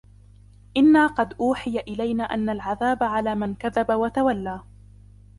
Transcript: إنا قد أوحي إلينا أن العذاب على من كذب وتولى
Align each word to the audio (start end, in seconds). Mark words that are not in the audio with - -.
إنا 0.77 1.07
قد 1.07 1.33
أوحي 1.39 1.79
إلينا 1.79 2.23
أن 2.23 2.49
العذاب 2.49 3.03
على 3.03 3.35
من 3.35 3.55
كذب 3.55 3.89
وتولى 3.91 4.61